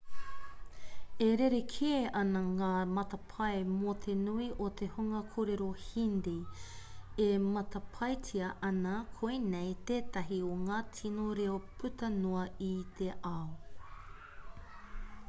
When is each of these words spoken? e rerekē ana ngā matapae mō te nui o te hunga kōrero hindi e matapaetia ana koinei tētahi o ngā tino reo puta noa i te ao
e 1.23 1.25
rerekē 1.39 1.89
ana 2.19 2.39
ngā 2.61 2.69
matapae 2.93 3.59
mō 3.73 3.93
te 4.05 4.13
nui 4.21 4.47
o 4.67 4.69
te 4.79 4.87
hunga 4.95 5.19
kōrero 5.35 5.67
hindi 5.83 6.33
e 7.25 7.29
matapaetia 7.43 8.49
ana 8.69 8.93
koinei 9.19 9.69
tētahi 9.91 10.41
o 10.49 10.53
ngā 10.63 10.79
tino 11.01 11.27
reo 11.41 11.59
puta 11.83 12.09
noa 12.17 12.47
i 12.69 12.71
te 13.03 13.11
ao 13.33 14.65